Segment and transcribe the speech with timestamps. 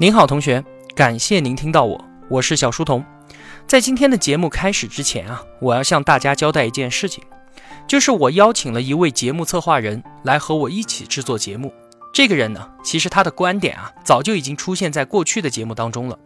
[0.00, 0.64] 您好，同学，
[0.94, 3.04] 感谢您听到我，我是小书童。
[3.66, 7.22] 在今天的节目开始之前啊，我要向大家交代一件事情，
[7.86, 11.70] 就是我邀请了一位节目策划人来和我一起制作节目。
[12.14, 16.18] 这个人呢，其实他的观点啊，早就已经出现在过去的节目当中了，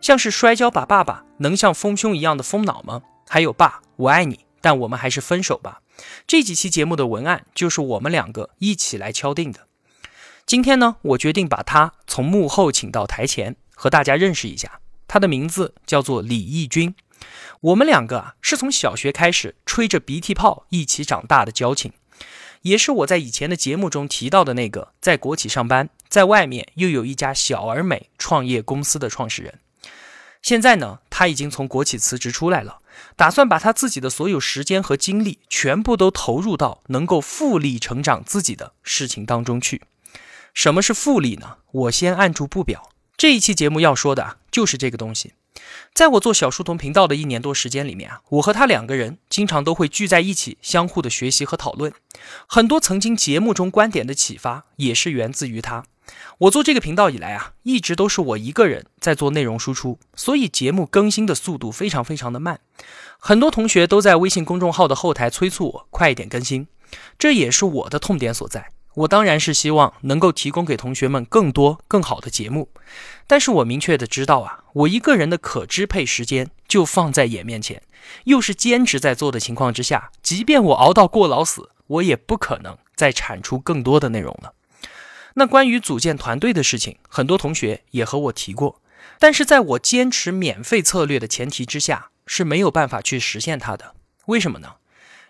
[0.00, 3.02] 像是摔跤吧爸爸能像丰胸一样的丰脑吗？
[3.28, 5.82] 还有爸，我爱你，但我们还是分手吧。
[6.26, 9.66] 这几期节目的文案就是我们两个一起来敲定的。
[10.46, 14.80] 今天呢，我决定把他从幕后请到台前，和大家认识一下。
[15.06, 16.92] 他的名字叫做李义军。
[17.60, 21.92] 我们两个啊，是从小学开始吹着鼻涕泡一起长大的交情，
[22.62, 29.60] 也是我在以前的节目中提到的那个在国企上班，在外面又有一家小而美创业公司的创始人。
[30.42, 32.80] 现在呢，他已经从国企辞职出来了，
[33.14, 39.82] 打算把他自己的所有时间和精力全部都投入到能够复利成长自己的事情当中去。
[40.54, 41.58] 什么是复利呢？
[41.72, 42.90] 我先按住不表。
[43.16, 45.34] 这一期节目要说的，就是这个东西。
[45.92, 51.92] 在我做小书童频道的一年多时间里面啊，我和他两个人经常都会聚在一起，相互的学习和讨论。
[52.46, 55.84] 很多曾经节目中观点的启发，也是源自于他。
[56.38, 62.60] 我做这个频道以来啊，一直都是我一个人在做内容输出，所以节目更新的速度非常非常的慢。
[63.18, 66.66] 很多同学都在微信公众号的后台催促我快一点更新，
[67.18, 68.70] 这也是我的痛点所在。
[68.94, 72.68] 我当然是希望能够提供给同学们更多更好的节目，
[73.26, 77.82] 但是我明确的知道啊，我一个人的可支配时间就放在眼面前，
[78.24, 84.54] 又是兼职在做的情况之下，即便我熬到过劳死，我也不可能再产出更多的内容了。
[85.34, 88.82] 那关于组建团队的事情，很多同学也和我提过，
[89.20, 93.94] 但是在我坚持免费策略的前提之下，是没有办法去实现它的。
[94.26, 94.74] 为什么呢？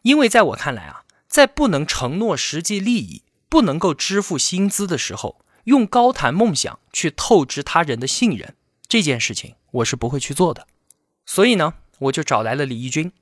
[0.03, 3.23] 因为在我看来啊，在不能承诺实际利益。
[3.51, 8.55] 不能够支付薪资的时候，用高谈梦想去透支他人的信任，
[8.89, 10.67] 这件事情我是不会去做的。
[11.27, 13.13] 所以呢，我就找来了李义军，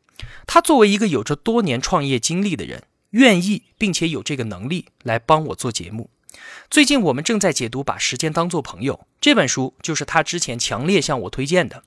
[0.47, 6.11] 他作为一个有着多年创业经历的人，愿意并且有这个能力来帮我做节目。
[6.71, 11.83] 最近我们正在解读《把时间当作朋友》这本书，就是他之前强烈向我推荐的。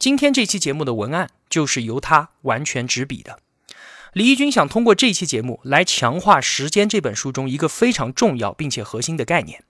[0.00, 3.38] 今天这期节目的文案就是由他完全执笔的。
[4.14, 9.64] 李义军想通过这期节目来强化《时间》这本书中一个非常重要并且核心的概念。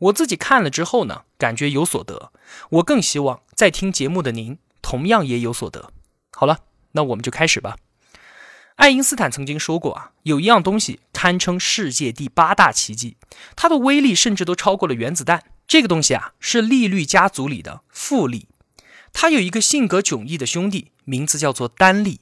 [0.00, 2.32] 我自己看了之后呢，感觉有所得。
[2.70, 5.92] 我更希望在听节目的您同样也有所得。
[6.30, 6.60] 好了，
[6.92, 7.76] 那我们就开始吧。
[8.76, 13.18] 爱因斯坦曾经说过啊，有一样东西堪称世界第八大奇迹，
[13.54, 15.44] 它的威力甚至都超过了原子弹。
[15.68, 18.48] 这个东西啊，是利率家族里的复利。
[19.12, 22.20] 它有一个性格迥异的兄弟，名字叫做单利。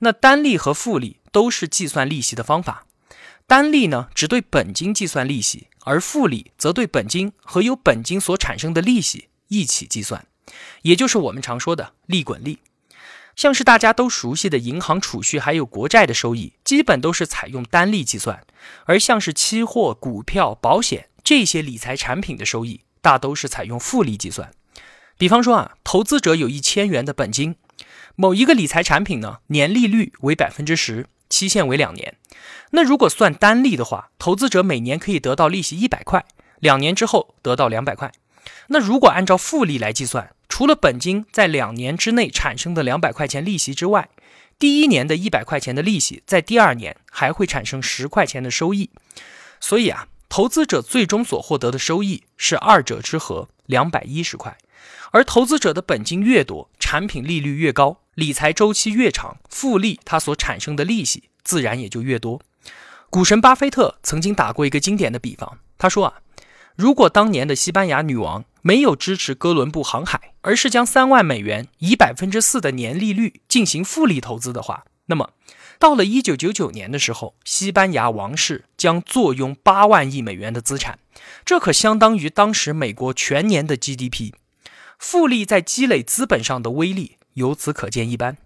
[0.00, 2.86] 那单利和复利都是计算利息的方法，
[3.46, 10.26] 单利呢只对本金计算利息，而复利则对本金和由本金所产生的利息一起计算，
[10.82, 12.58] 也就是我们常说的利滚利。
[13.34, 18.44] 像是大家都熟悉的银行储蓄还有国债的收益，基本都是采用单利计算，
[18.84, 24.50] 而像是期货、股票、保险这些理财产品的收益，大都是采用复利计算。
[25.18, 27.56] 比方说啊，投资者有一千元的本金。
[28.18, 32.16] 某一个理财产品呢，年利率为百分之十，期限为两年。
[32.70, 36.24] 那如果算单利的话，投资者每年可以得到利息一百块，
[36.58, 38.10] 两年之后得到两百块。
[38.68, 44.08] 那如果按照复利来计算，除了本金在两年之内产生的两百块钱利息之外，
[44.58, 48.88] 第一年的一百块钱的利息，在第二年还会产生十块钱的收益。
[49.60, 54.56] 所以啊，投资者最终所获得的收益是二者之和，两百一十块。
[55.12, 58.00] 而投资者的本金越多，产品利率越高。
[58.14, 62.40] 理财周期越长，复利它所产生的利息自然也就越多。
[63.10, 66.14] 股神巴菲特曾经打过一个经典的比方，他说啊，
[66.74, 75.30] 如果当年的西班牙女王没有支持哥伦布航海，而是将三万美元以百分之四的年利率进行复利投资的话，那么
[75.78, 80.98] 到了一九九九年的时候，西班牙王室将坐拥八万亿美元的资产，
[81.44, 84.32] 这可相当于当时美国全年的 GDP。
[84.98, 87.18] 复利在积累资本上的威力。
[87.34, 88.38] 由此可见一斑。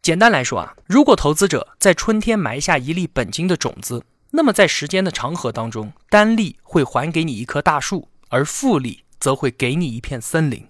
[0.00, 10.66] 简单来说啊，如果投资者在春天埋下一粒本金的种子，那么在时间的长河当中，单利会还给你一棵大树，而复利则会给你一片森林。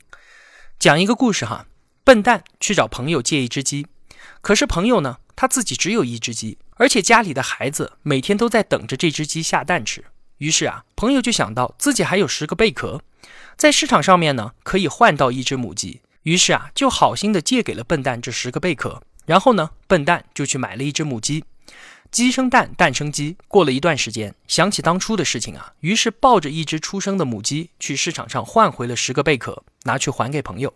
[0.78, 1.66] 讲一个故事哈，
[2.02, 3.86] 笨蛋去找朋友借一只鸡，
[4.40, 10.04] 可是朋友呢，他自己只有一只鸡，而且家里的孩子每天都在等着这只鸡下蛋吃。
[10.38, 13.02] 于是啊，朋友就想到自己还有十个贝壳，
[13.56, 16.00] 在市场上面呢，可以换到一只母鸡。
[16.22, 21.44] 于是啊，就好心的借给了笨蛋这十个贝壳，然后呢，笨蛋就去买了一只母鸡。
[22.10, 23.36] 鸡生蛋，蛋生鸡。
[23.48, 30.72] 过了一段时间，想起当初的事情啊，于是抱着一只出生的母鸡去市场上换回了十个贝壳，拿去还给朋友。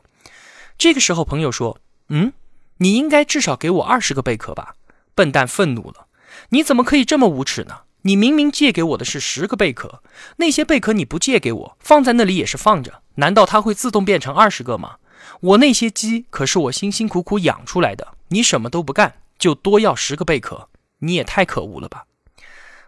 [0.77, 2.33] 这个时候，朋友说：“嗯，
[2.79, 4.75] 你应该至少给我二十个贝壳吧？”
[5.15, 6.07] 笨蛋愤怒了
[6.51, 7.81] ：“你怎么可以这么无耻呢？
[8.03, 10.03] 你明明借给我的是十个贝壳，
[10.37, 14.97] 那些贝壳你不借给我，放在那里也是放着，难道它会自动变成二十个吗？
[15.41, 20.69] 我那些鸡可是我辛辛苦苦养出来的，你什么都不干就多要十个贝壳？”
[21.01, 22.07] 你也太可恶了吧，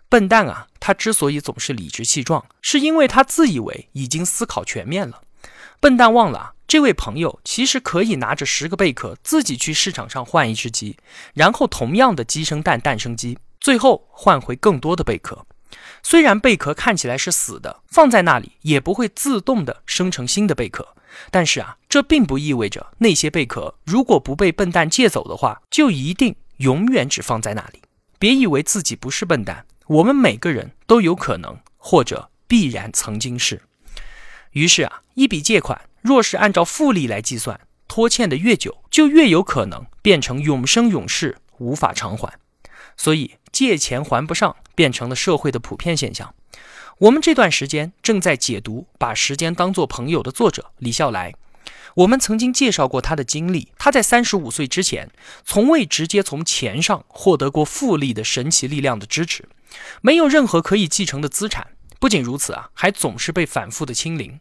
[0.09, 0.67] 笨蛋啊！
[0.81, 5.23] 他之所以总是理直气壮，是因为他自以为已经思考全面了。
[5.79, 10.97] 笨蛋忘了，这位朋友其实可以拿着十个贝壳自己去市场上换一只鸡，
[11.35, 15.47] 然后同样的鸡生蛋，蛋生鸡，最后换回更多的贝壳。
[16.03, 20.97] 虽然贝壳看起来是死的，放在那里也不会自动的生成新的贝壳，
[21.31, 27.83] 但是啊，这并不意味着那些贝壳如果不被笨蛋借走的话，就一定永远只放在那里。
[28.19, 33.63] 别以为自己不是笨蛋，我们每个人都有可能，或者必然曾经是。
[34.53, 42.39] 于是啊，一笔借款若是按照复利来计算，拖欠的越久，就越有可能变成永生永世无法偿还。
[42.97, 46.35] 所以，借钱还不上变成了社会的普遍现象。
[46.97, 51.35] 我们这段时间正在解读《把时间当作朋友》的作者李笑来。
[51.97, 55.11] 我们曾经介绍过他的经历，他在三十五岁之前，
[55.45, 59.47] 从未直接从钱上获得过复利的神奇力量的支持，
[60.01, 61.67] 没有任何可以继承的资产。
[61.99, 64.41] 不仅如此啊，还总是被反复的清零。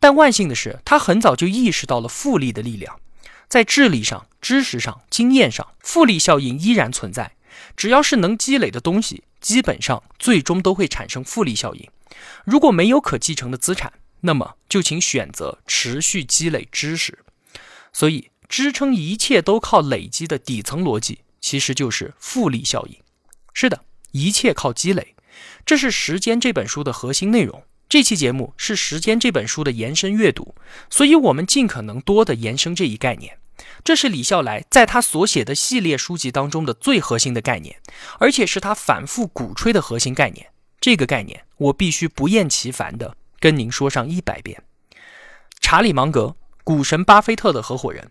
[0.00, 2.98] 但万幸的是，他很早就意识到了复利的力量，
[3.46, 7.34] 在智力上、知识上、经验上，复利效应依然存在。
[7.76, 11.88] 只要是能积累的东西，基本上最终都会产生复利效应。
[12.44, 17.18] 如果没有可继承的资产，那么就请选择持续积累知识，
[17.92, 22.96] 所以支撑一切都靠累积的底层逻辑，其实就是复利效应。
[23.52, 25.14] 是的，一切靠积累，
[25.64, 27.62] 这是《时间》这本书的核心内容。
[27.88, 30.54] 这期节目是《时间》这本书的延伸阅读，
[30.90, 33.38] 所以我们尽可能多的延伸这一概念。
[33.84, 37.80] 这是李笑来在他所写的系列书籍当中的最核心的概念，
[38.18, 40.48] 而且是他反复鼓吹的核心概念。
[40.80, 43.16] 这个概念，我必须不厌其烦的。
[43.40, 44.62] 跟您说上一百遍，
[45.60, 46.34] 查理芒格，
[46.64, 48.10] 股神巴菲特的合伙人。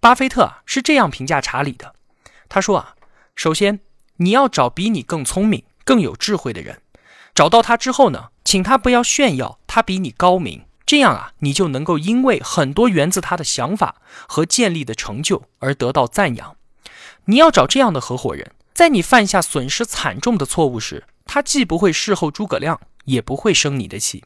[0.00, 1.94] 巴菲特啊是这样评价查理的，
[2.48, 2.94] 他说啊，
[3.36, 3.80] 首先
[4.16, 6.82] 你要找比你更聪明、更有智慧的人，
[7.34, 13.96] 找到他之后呢，请他不要炫耀他比你高明，这样啊，你就能够因为很多源自他的想法
[14.26, 16.56] 和建立的成就而得到赞扬。
[17.26, 24.24] 你要找这样的合伙人，在你犯下损失惨重的错误时，他既不会事后诸葛亮，也不会生你的气。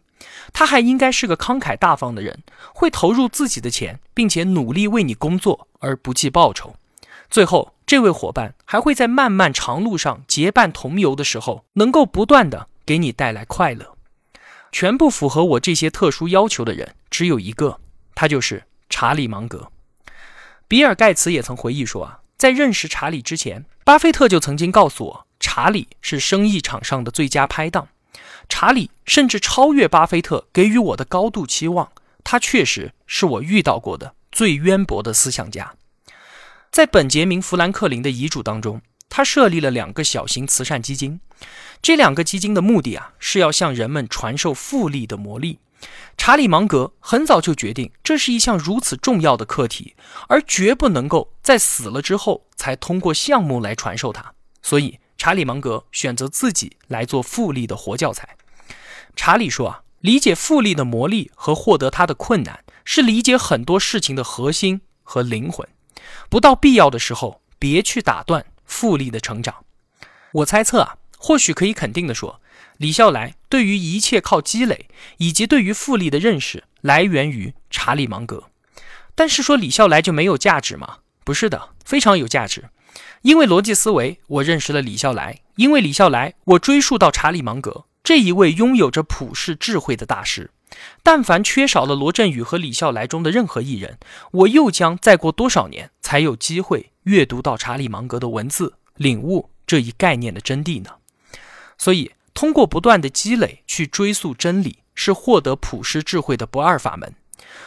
[0.52, 6.76] 他还应该是个慷慨大方的人，会投入自己的钱，并且努力为你工作而不计报酬。
[7.28, 13.91] 最后，这位伙伴还会在漫漫长路上结伴同游的时候，能够不断的给你带来快乐。
[14.72, 17.78] 全部符合我这些特殊要求的人只有一个，
[18.14, 19.70] 他就是查理芒格。
[20.66, 27.88] 比尔盖茨也曾回忆说啊，在认识查理之前，巴菲特就曾经告诉我，查理是生意场上的最佳拍档。
[28.48, 31.92] 查理甚至超越巴菲特给予我的高度期望，
[32.24, 35.74] 他确实是我遇到过的最渊博的思想家。
[36.70, 38.80] 在本杰明·富兰克林的遗嘱当中，
[39.14, 41.20] 他设立了两个小型慈善基金，
[41.82, 45.58] 这两个基金的目的啊，是要向人们传授复利的魔力。
[46.16, 49.94] 查理芒格很早就决定，这是一项如此重要的课题，
[50.28, 54.98] 而绝不能够在死了之后才通过项目来传授它，所以。
[55.18, 58.36] 查理芒格选择自己来做复利的活教材。
[59.14, 65.68] 查理说：“啊，理解复利的魔力和获得它的困难，是理解很多事情的核心和灵魂。
[66.28, 69.54] 不到必要的时候，别去打断复利的成长。”
[70.32, 72.40] 我猜测啊，或许可以肯定的说，
[72.78, 74.88] 李笑来对于一切靠积累
[75.18, 78.44] 以及对于复利的认识，来源于查理芒格。
[79.14, 80.98] 但是说李笑来就没有价值吗？
[81.22, 82.70] 不是的，非常有价值。
[83.20, 90.50] 因为逻辑思维，我认识了李笑来；因为李笑来，我追溯到查理芒格这一位拥有着普世智慧的大师。
[91.02, 93.98] 但凡缺少了罗振宇和李笑来中的任何一人，
[94.30, 100.90] 我又将再过多少年才有机会阅读到查理芒格的文字，领悟这一概念的真谛呢？
[101.78, 107.14] 所以，通过不断的积累去追溯真理，是获得普世智慧的不二法门。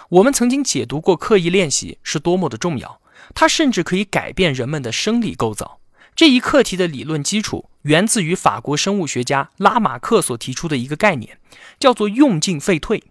[0.10, 3.02] 我们曾经解读过刻意练习是多么的重要。
[3.34, 5.80] 它甚至可以改变人们的生理构造。
[6.16, 11.38] 这一课题的理论基础源自于法国生物学家拉马克所提出的一个概念，
[11.78, 13.04] 叫做“用进废退”。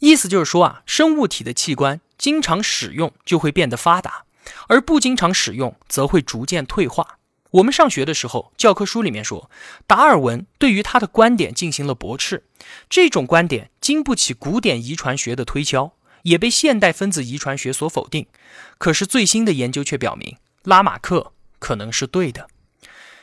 [0.00, 4.24] 意思就是说啊，生物体的器官经常使用就会变得发达，
[4.66, 7.18] 而不经常使用则会逐渐退化。
[7.52, 9.48] 我们上学的时候，教科书里面说，
[9.86, 12.42] 达尔文对于他的观点进行了驳斥，
[12.90, 18.26] 这种观点经不起古典遗传学的推敲，也被现代分子遗传学所否定。
[18.78, 22.48] 可是最新的研究却表明，拉马克可能是对的。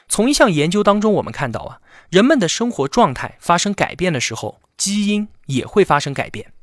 [0.07, 6.53] 从一项研究当中，我们看到啊，人们的生活状态发生改变的时候，基因也会发生改变。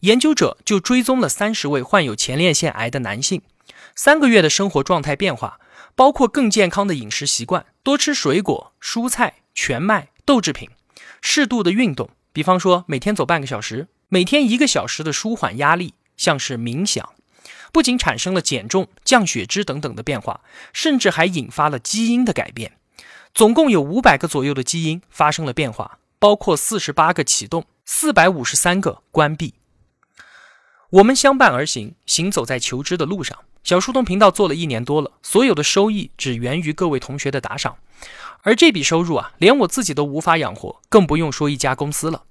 [0.00, 3.42] 研究者就追踪了三十位患有前列腺癌的男性，
[3.96, 5.58] 三个月的生活状态变化。
[5.96, 10.68] 包括更健康的饮食习惯，多吃水果、蔬菜、全麦、豆制品，
[11.22, 17.14] 适度的运动，比方说每天走半个小时，每天一个小时的舒缓压力，像是冥想，
[17.72, 20.40] 不仅产生了减重、降血脂等等的变化，
[20.72, 22.72] 甚至还引发了基因的改变。
[23.34, 29.54] 总共有五百个左右的基因发生了变化，包括四十八个启动，四百五十三个关闭。
[30.88, 33.36] 我们相伴而行，行走在求知的路上。
[33.62, 37.76] 小书童频道做了一年多了，所有的收益只源于各位同学的打赏，
[38.42, 42.22] 而这笔收入啊，连我自己都无法养活，更不用说一家公司了。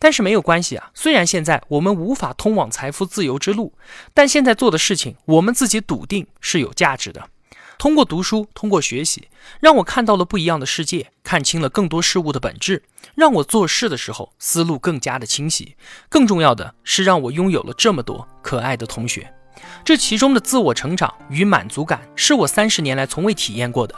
[0.00, 3.74] 但是没有关系啊，虽然现在我们无法通往财富自由之路，
[4.12, 7.28] 但现在做的事情，我们自己笃定是有价值的。
[7.78, 9.28] 通过读书，通过学习，
[9.60, 12.82] 让我看到了不一样的世界，看清了更多事物的本质，
[13.14, 15.76] 让我做事的时候思路更加的清晰。
[16.08, 19.32] 更重要的是，让我拥有了这么多可爱的同学。
[19.84, 23.94] 这其中的自我成长与满足感，是我三十年来从未体验过的。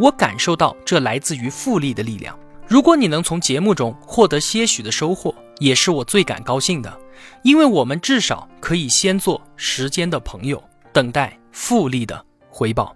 [0.00, 2.38] 我感受到这来自于复利的力量。
[2.68, 7.00] 如果你能从节目中获得些许的收获，也是我最感高兴的，
[7.42, 12.94] 因为我们至少可以先做时间的朋友，等待复利的回报。